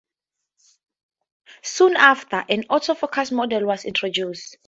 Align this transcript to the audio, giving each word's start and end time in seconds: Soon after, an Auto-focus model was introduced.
Soon 1.61 1.95
after, 1.95 2.43
an 2.49 2.63
Auto-focus 2.71 3.29
model 3.29 3.67
was 3.67 3.85
introduced. 3.85 4.57